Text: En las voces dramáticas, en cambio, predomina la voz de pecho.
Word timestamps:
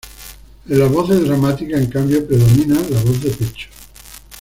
En 0.67 0.79
las 0.79 0.91
voces 0.91 1.23
dramáticas, 1.25 1.79
en 1.79 1.85
cambio, 1.91 2.27
predomina 2.27 2.73
la 2.89 3.03
voz 3.03 3.21
de 3.21 3.29
pecho. 3.29 3.69